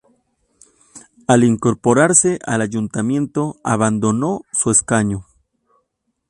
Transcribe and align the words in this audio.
Al 1.27 1.43
incorporarse 1.43 2.39
al 2.43 2.61
ayuntamiento, 2.61 3.57
abandonó 3.63 4.41
su 4.51 4.71
escaño. 4.71 5.27